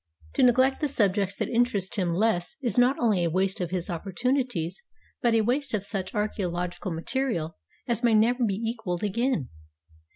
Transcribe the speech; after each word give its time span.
To 0.33 0.41
neglect 0.41 0.81
the 0.81 0.87
subjects 0.87 1.35
that 1.35 1.47
interest 1.47 1.95
him 1.95 2.11
less 2.15 2.55
is 2.59 2.75
not 2.75 2.97
only 2.97 3.23
a 3.23 3.29
waste 3.29 3.61
of 3.61 3.69
his 3.69 3.87
opportunities, 3.87 4.81
but 5.21 5.35
a 5.35 5.41
waste 5.41 5.75
of 5.75 5.85
such 5.85 6.15
archceological 6.15 6.91
material 6.91 7.59
as 7.87 8.01
may 8.01 8.15
never 8.15 8.43
be 8.43 8.55
equaled 8.55 9.03
again. 9.03 9.49